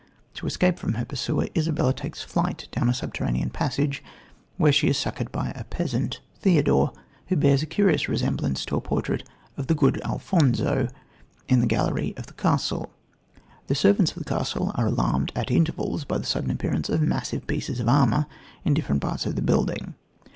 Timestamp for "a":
2.89-2.93, 5.51-5.63, 7.61-7.67, 8.75-8.81